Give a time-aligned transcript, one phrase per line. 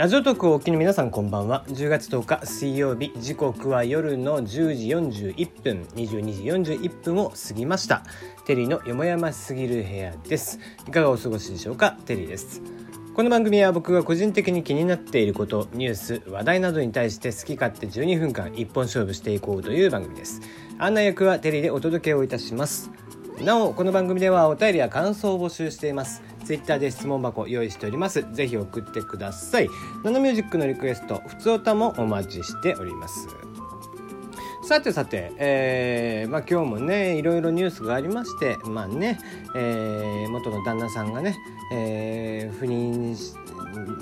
[0.00, 1.62] ラジオトークをお聞きの皆さんこんばんは。
[1.68, 4.88] 10月10日水曜日時刻は夜の10時
[5.34, 8.02] 41分22時41分を過ぎました。
[8.46, 10.58] テリーのよもやますぎる部屋です。
[10.88, 11.98] いかがお過ごしでしょうか？
[12.06, 12.62] テリーです。
[13.14, 20.40] この番組は僕が個人的に気になっていることニュース話題などに対して好き勝手12分間一本勝負していこうという番組です。
[20.78, 22.90] 案内役はテリーでお届けをいたします。
[23.44, 26.22] なおこの番組ではお便りや感想を募集しています。
[26.50, 28.26] ツイッターで質問箱用意しております。
[28.32, 29.68] ぜひ送ってください。
[30.02, 33.28] ナノミュージックのリクエストふつおたもお待ちしております。
[34.64, 39.20] さてさて、えーまあ、今日もねいろいろニュースがありましてまあね、
[39.54, 41.36] えー、元の旦那さんがね、
[41.72, 43.16] えー、不倫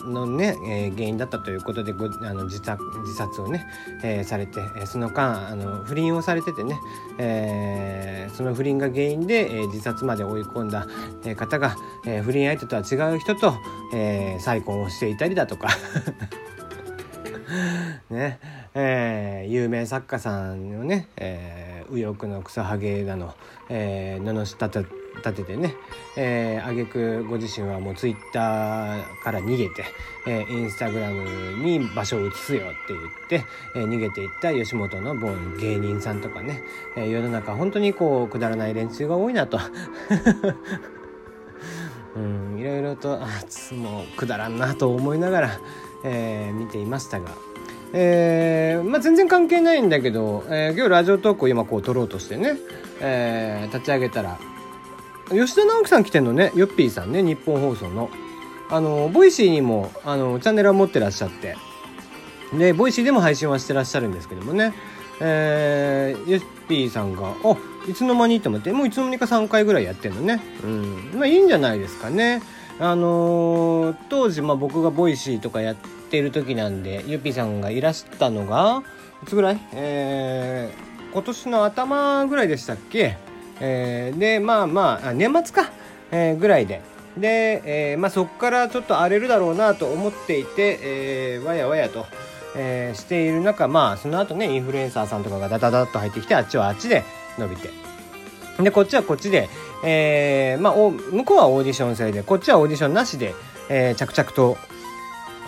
[0.05, 3.67] のね、えー、原因だったということでごあの自殺自殺をね、
[4.03, 6.79] えー、されてその間あの不倫をされててね、
[7.19, 10.87] えー、その不倫が原因で、えー、自殺まで追い込んだ、
[11.37, 13.55] 方が、えー、不倫相手とは違う人と、
[13.95, 15.69] えー、再婚をしていたりだとか。
[18.11, 18.39] ね
[18.75, 23.35] えー、有名作家さんのね、えー、右翼の草ハゲだの、
[23.69, 24.71] えー、罵った
[25.19, 25.75] 立ててね、
[26.17, 29.85] えー、挙句ご自身はもうツイッターから逃げて、
[30.27, 33.45] えー、インスタグラムに場所を移すよって言って、
[33.77, 36.63] えー、逃げていった吉本の某芸人さんとかね、
[36.97, 39.59] えー、世の中本当にこうくだらない連中が多いなと。
[42.17, 43.29] うんいろいろとあ
[43.75, 45.61] もうくだらんなと思いながら、
[46.05, 47.31] えー、見ていましたが、
[47.93, 52.57] えーまあ、全然関係ないんだけど、えー、今日 Radiotalk を今こう撮ろうとしてね、
[53.01, 54.39] えー、立ち上げたら
[55.31, 58.11] 吉田尚記さん来てんのねヨッピーさんねニッポン放送の。
[58.71, 61.57] あの Voicy にもあのチャンネルは持ってらっしゃって。
[62.53, 64.75] で Voicy でも配信はしてらっしゃるんですけどもね。
[65.21, 67.57] えー、ヨッピーさんがあ
[67.89, 70.41] いつの間にと思ってもういつの間にか3回ぐらいやってんのね。
[70.63, 71.11] うん。
[71.15, 72.43] まあいいんじゃないですかね。
[72.79, 75.77] あのー、当時、まあ、僕が Voicy とかやっ
[76.11, 78.85] てる時なんでヨッピーさんがいらしたのが
[79.25, 79.61] いつぐらい？
[79.73, 83.17] えー、今年の頭ぐらいでしたっけ？
[83.61, 85.71] えー、でまあまあ年末か、
[86.11, 86.83] えー、ぐらいで。
[87.17, 92.07] で、えーまあ、そこからちょっと荒れるだろうなと思っていて、えー、わやわやと、
[92.55, 97.03] えー、している中まあその後ねインフルエンサーさんとかがダダダッと入ってきてあっちはあっちで
[97.39, 97.71] 伸びて。
[98.63, 99.49] でこっちはこっちで、
[99.85, 103.35] えーまあ、お向こうはオーディション制でこっちはオーディションなしで、
[103.69, 104.57] えー、着々と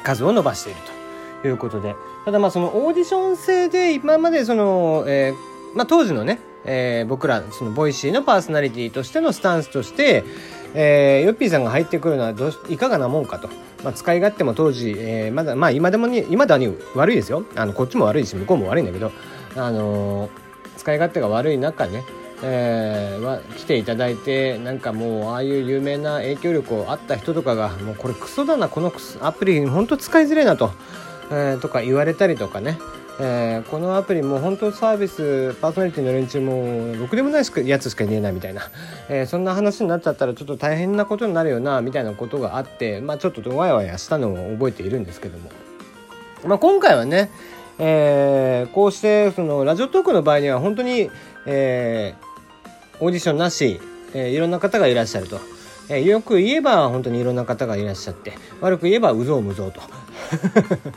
[0.04, 1.00] 数を伸ばしていると。
[1.44, 1.94] いうことで。
[2.24, 10.24] ただまあそのオーディション制で今までその、えーまあ、当時のねえー、僕らその Voicy のパーソナリティとしてのスタンスとして、
[10.74, 13.48] えー、ヨッピーさんが入ってくるのはどういかがなもんかと、
[13.82, 17.44] まあ、使い勝手も当時、えー、まだまあ今でもに今だに悪いですよ。
[17.56, 19.12] あのこっちも悪いし向こうも悪いんだけど、
[19.56, 20.30] あのー、
[20.76, 22.04] 使い勝手が悪い中ね
[22.42, 30.72] えー、は来ていただいてなんかもうああいう有名な影響力をあった人とかがもうこれクソだなこのアプリ本当使いづれえなと、
[31.30, 32.78] えー、とか言われたりとかね。
[33.22, 38.62] えー、このアプリも本当サービスパーソナリティの連中もろくでもないやつしか言えないみたいな、
[39.10, 45.50] えー、そんな話になっちゃったらちょっと大変なことになるよなみたいなことがあって、まあ、ちょっとわやわやしたのを覚えているんですけども、
[46.46, 47.30] まあ、今回はね、
[47.78, 51.10] えー、こうしてそのラジオトークの場合には本当に、
[51.44, 53.82] えー、オーディションなし、
[54.14, 55.38] えー、いろんな方がいらっしゃると。
[55.90, 59.80] え、よく言えば本当にいろんな方がいらっしゃって悪く言えばうぞうむぞうと。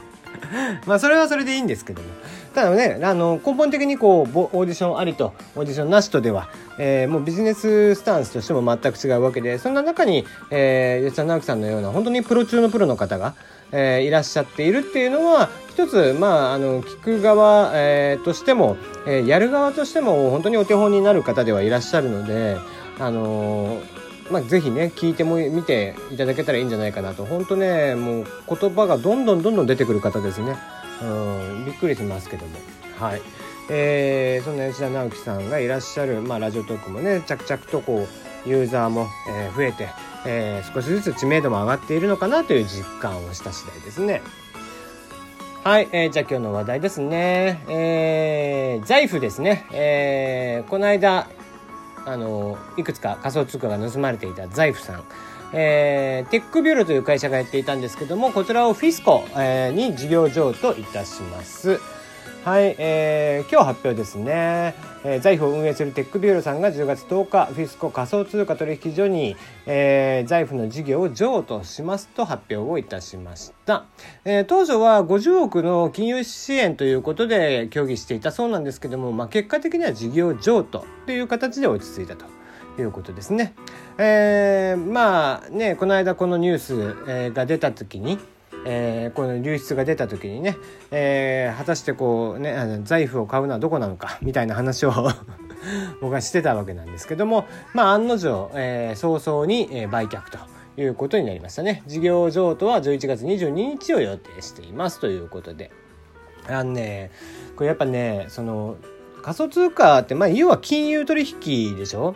[0.86, 2.08] まあそれはそれでいいんですけども。
[2.54, 13.34] ただねあの根本的にこうオーディションありとオーディションなしとでは、えー、もうビジネススタンスとしても全く違うわけでそんな中に、えー、吉田直樹さんのような本当にプロ中のプロの方が、
[13.72, 18.78] えー、いらっしゃっているっていうのは一つまああの聞く側、えー、としても、
[19.08, 22.58] えー、やる側としても本当にお手本になる方ではいらっしゃるので
[23.00, 30.56] あのーまあ、ぜひね聞いても見ていただけたらいいんじゃないかなと本当ねもう言葉がどんどんどんどん出てくる方ですね
[31.02, 31.06] う
[31.62, 32.52] んびっくりしますけども
[32.98, 33.22] はい
[33.70, 38.08] えー、そんな吉田尚記さんがいらっしゃる、まあ、 Radiotalk もね着々とこ
[38.46, 39.90] うユーザーも、えー、増えて、
[40.26, 44.22] えー、少しずつ知名度も上がっているのかなという実感をした次第ですね。
[45.64, 47.64] はい、えー、じゃあ今日の話題ですね。
[47.70, 49.66] えー、 Zaif ですね。
[49.72, 51.30] えー、この間、
[52.06, 55.04] あのいくつか仮想通貨が盗まれていた Zaif さん、
[55.54, 61.80] えー、テックビューロという会社がやっていたんですけどもこちらをフィスコ、えー、に事業譲渡いたします。
[62.44, 64.76] はい、えー、今日発表ですね、
[65.06, 73.86] えー、 Zaif を運営するテックビューロさんが10月10日フィスコ仮想通貨取引所に、えー、 Zaif の事業を譲渡しますと発表をいたしました、
[74.26, 82.26] えー、当初は50億の金融支援ということで協議していたそうなんですけども、まあ、結果的には事業譲渡という形で落ち着いたと。
[82.80, 83.54] いうことですね。
[84.00, 86.74] えー、まあねこの間このニュース、
[87.08, 88.18] えー、が出た時に、
[88.66, 90.58] えー、この流出が出た時にね、
[90.92, 94.92] えー、果たしてこうねあの財布を買うのはどこなのかみたいな話を
[96.02, 100.38] 僕はしてたわけなんですけどもまあ案の定、えー、早々に、え売却と
[100.82, 101.84] いうことになりましたね。
[101.88, 105.72] 事業譲渡は11月22日を予定していますということで。
[106.48, 107.12] あのね
[107.56, 108.76] これやっぱねその
[109.22, 112.16] 仮想通貨ってまあ要は金融取引でしょ？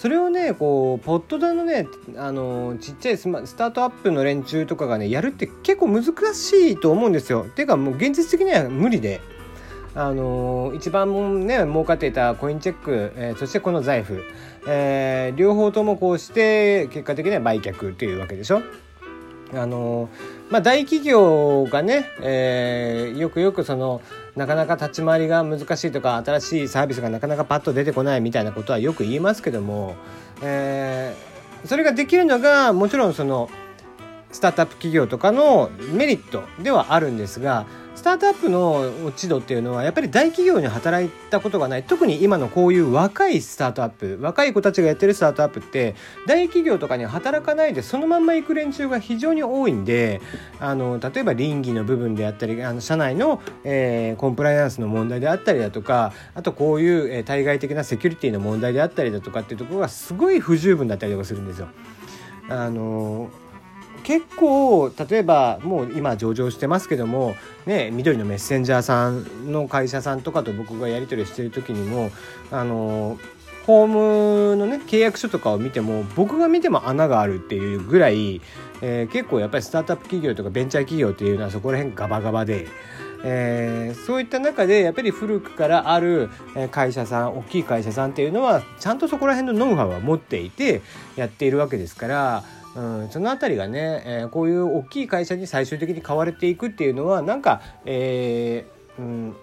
[0.00, 1.86] それをねこうポットダのね
[2.16, 7.44] あのちっちゃいスマスタートアップの連中とかがねやるって結構難しいと思うんですよ。
[7.54, 9.20] ていうかもう現実的には無理で。
[9.94, 14.22] あの一番ね儲かっていたコインチェック、えー、そしてこの財布、
[14.66, 18.62] えー、両方ともこうして結果的には売却というわけでしょ。
[19.52, 20.08] あの
[20.48, 24.00] まあ、大企業がね、えー、よくよくその
[24.40, 29.96] なかなか立ち回りが難しいとか新しいサービスがなかなかパッと出てこないみたいなことはよく言いますけども、
[30.40, 33.50] えー、それができるのがもちろんその
[34.32, 45.94] スタートアップ企業とかのメリットではあるんですがスタートアップの落ち度っていうのはやっぱり大企業に働いたことがない特に今のこういう若いスタートアップ若い子たちがやってるスタートアップって
[46.26, 50.20] 大企業とかに働かないでそのまんま行く連中が非常に多いんで
[50.60, 61.68] あの例えば倫理の部分であったりあの社内の、えー、コンプライアンスの問題であったりだとかあとこういう、えー、対外的なセキュリティの問題であったりだとかっていうところがすごい不十分だったりとかするんですよ。
[62.48, 63.30] あの
[64.10, 72.10] 結構例えばもう今上場してますけども、ね、緑のメッセンジャーさんの会社さんとかと僕がやり取りしてる時にも
[72.50, 73.20] あの
[73.68, 73.86] ホー
[74.50, 78.40] ムのね契約書とかを見ても僕が見ても穴があるっていうぐらい、
[78.82, 82.66] えー、結構やっぱりスタートアップ企業とかベンチャー企業っていうのはそこら辺ガバガバで。
[83.22, 86.30] えー、そういった中でやっぱり古くからある
[86.70, 90.80] 会社さん大きい会社さんっていうのはちゃんとそこら辺のノウハウは持っていて
[91.16, 92.44] やっているわけですから
[92.76, 99.34] うん、その辺りがね、えー、こういう大きい会社に最終的に買われていくっていうのはなんか、えー、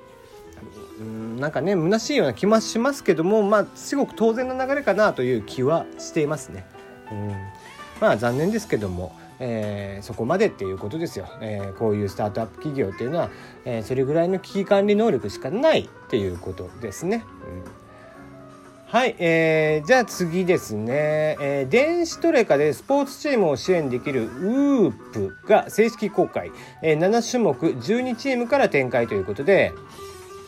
[1.00, 6.66] うん、なんかね虚しいような気もしますけどもまあすごく当然の流れかなという気はしていますね。
[7.12, 7.36] うん、
[8.00, 13.30] まあ残念ですけども、えー、そこまでっていうことですよ、えー、こういうスタートアップ企業っていうのは、
[13.66, 17.26] えー、それぐらいの危機管理能力しかないっていうことですね。
[17.72, 17.87] うん
[18.90, 26.52] はい、えー、じゃあ次ですね、えー、電子トレカでスポーツチームを支援できるウープが正式公開、
[26.82, 29.74] えー、7種目12チームから展開ということで、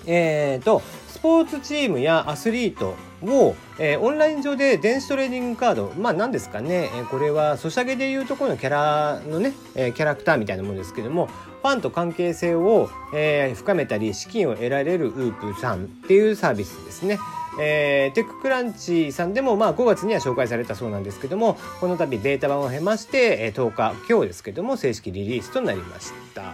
[0.07, 5.93] えーと、スポーツチームやアスリートを、えー、オンライン上で電子トレーニングカード。
[5.97, 11.27] まあ何ですかね、えー、これはソシャゲでいうところのキャラのね、えー、キャラクターみたいなものですけども。
[11.61, 17.19] ファンと関係性を、えー、深めたり資金を得られるウープさんっていうサービスですね。
[17.59, 26.53] えー、テッククランチさんでもまあ5月には紹介されたそうなんですけどもこの度ベータ版を経ましてえ10日今日ですけども正式リリースとなりました。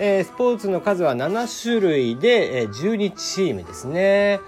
[0.00, 4.40] えー、スポーツの数は7種類で、えー、12チームですね。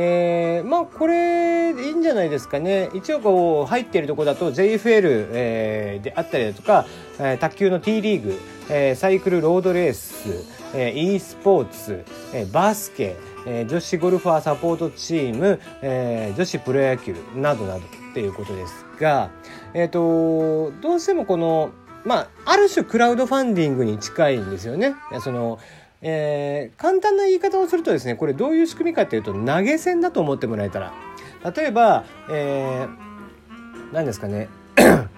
[0.00, 6.86] えー、まあこれいいんじゃないですかね一応こう入っているところだと JFL、えー、であったりだとか、
[7.18, 8.38] えー、卓球の T リーグ、
[8.70, 19.30] えー、サイクルロードレース、えー、e スポーツ、えー、バスケ、えー、女子ゴルファーサポートチーム、えー、女子プロ野球などなどっていうことですが、
[19.74, 21.70] えーと、どうしてもこの、
[22.04, 24.94] まあ、ある種クラウドファンディングに近いんですよね。
[25.20, 25.58] その
[26.00, 30.92] えー、簡単な言い方をするとですねこれどういう仕組みかっていうと投げ銭だと思ってもらえたら。
[31.56, 34.48] 例えば、えー、何ですかね。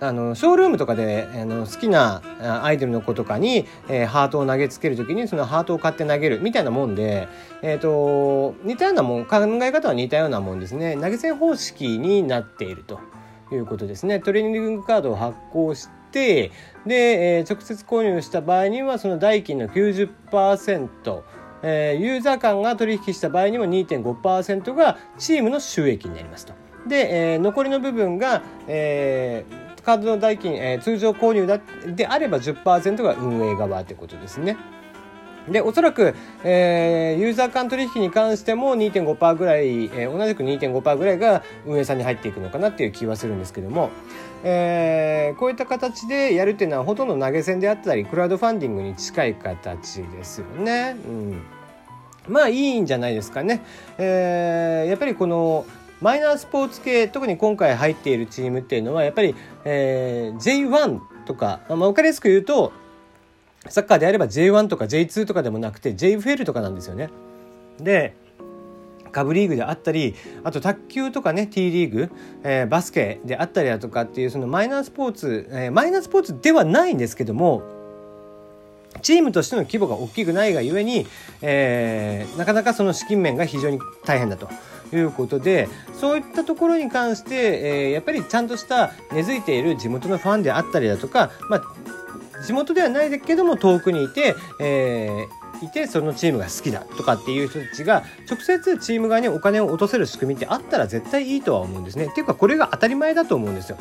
[0.00, 2.22] あのショールームとかであの好きな
[2.62, 7.26] アイドルの子とかに、えー、ハートを投げつける時にそのハートを買って投げるみたいなもんで、
[7.62, 10.96] えーと、似たようなもん考え方は似たようなもんですね。
[11.00, 13.00] 投げ銭方式になっていると
[13.50, 14.20] いうことですね。
[14.20, 16.50] トレーニングカードを発行しで、
[16.86, 21.22] えー、直接購入した場合にはその代金の90%
[21.62, 26.52] えー、ユーザー間が取引した場合にも2.5%がチームの収益になりますと。
[26.86, 34.56] で、えー、残りの部分が、えー、カードの代金、えー、通常購入だであれば10%が運営側ということですね。
[35.50, 43.90] で、おそらく、えー、ユーザー間取引に関しても2.5%ぐらい、えー、同じく2.5%ぐらいが運営さんに入っていくのかなっていう気はするんですけども、
[44.44, 50.96] えー、こういった形でやるっていうのはほとんど投げ銭であったり、クラウドファンディングに近い形ですよね。
[51.06, 51.42] うん。
[52.28, 53.62] まあいいんじゃないですかね。
[53.96, 55.64] えー、やっぱりこの、
[56.00, 62.72] マイナースポーツ系特に今回入っているチームっていうのはやっぱり、えー、J1 とか、まあ、分かりやすく言うと
[63.68, 67.10] サッカーであれば J1 とか J2 とかでもなくて JFL とかなんですよね。
[67.80, 68.14] で
[69.08, 72.10] 下部リーグであったりあと卓球とかね T リーグ、
[72.42, 77.62] えー、バスケであったりだとかっていうそのマイナースポーツ、えー、マイナースポーツではないんですけども
[79.02, 81.06] チームとしての規模が大きくないがゆえに、
[81.42, 84.48] えー、なかなかその資金面が非常に大変だと。
[84.90, 102.06] いうことでそういったところに関して、えー、やっぱりちゃんとした根付いている地元のファンであったりだとか、まあ、地元ではないけども遠くにいて、えーいてそのチームが好きだとかっていう人たちが直接チーム側にお金を落とせる仕組みってあったら絶対いいとは思うんですね。
[102.06, 103.78] っていうかこれが当たり前だと思うんですよ。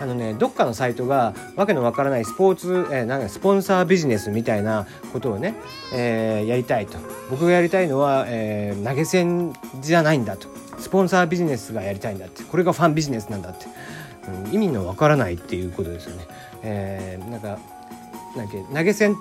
[0.00, 5.54] あのねどっかのサイトがわけのわからないスポーツ、えー、なんかスポンサービジネスみたいなことをね、
[5.92, 6.98] えー、やりたいと
[7.30, 13.66] 僕がやりたいのは、えー、投げ銭じゃないんだとスポンサービジネスがやりたいんだってこれがファンビジネスなんだって、
[14.46, 16.26] うん、意味のわからないっていうことですよね。
[16.62, 17.58] えー、なんか
[18.36, 19.16] なんか投げ銭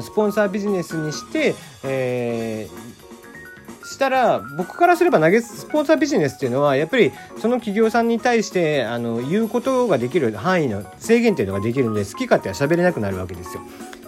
[0.00, 13.62] スポンサービジネスにして、えー、したら僕からすれば投げスポンサービジネスっていうのはやっぱりその企業さんに対してあの言うことができる範囲の制限っていうのができるので好き勝手は喋れなくなるわけですよ。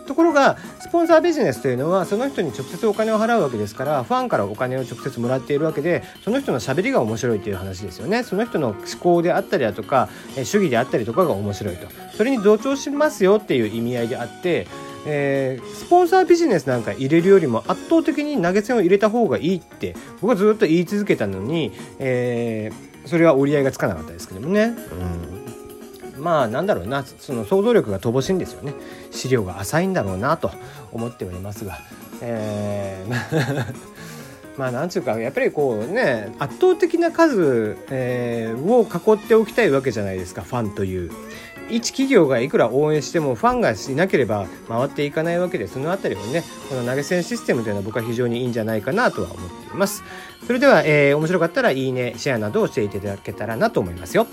[0.06, 10.08] ところがスポンサービジネスというのはその人に直接お金を払うわけですからファンからお金を直接もらっているわけでその人のしゃべりが面白いという話ですよねその人の思考であったりだとか
[10.44, 14.68] 主義であったりとかが面白いとそれに同調しますよっていう意味合いであって
[15.06, 24.74] えー、スポンサービジネスなんか入れるよりも圧倒的に投げ銭を入れた方がいいって僕はずっと言い続けたのに、えー、それは折り合いがつかなかったですけどもね。
[26.16, 27.04] うん、まあなんだろうな。
[27.04, 28.74] その想像力が乏しいんですよね。
[29.12, 30.50] 資料が浅いんだろうなと
[30.92, 31.78] 思っておりますが、
[32.20, 33.74] えー、
[34.58, 40.42] まあなんつうかやっぱりこうね圧倒的な数、えー、を囲っておきたいわけじゃないですか。
[40.42, 41.12] ファンという。
[41.68, 50.02] 一企業がいくら応援してもファンがいなければ回っていかないわけでそのあたりもねこの投げ銭システムというのは僕は非常にいいんじゃないかなとは思っています。
[50.46, 54.26] それでは、えー、面白かったらいいねシェアなどをしていただけたらなと思いますよ。